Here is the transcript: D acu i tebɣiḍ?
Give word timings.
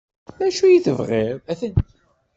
D 0.37 0.39
acu 0.47 0.65
i 0.67 0.83
tebɣiḍ? 0.85 1.37